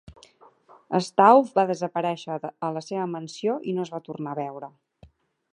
[1.07, 4.73] Stauf va desaparèixer a la seva mansió i no es va tornar a veure.